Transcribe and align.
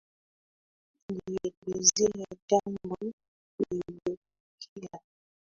Alielezea 1.09 2.07
jambo 2.47 2.59
lililotukia 3.59 4.99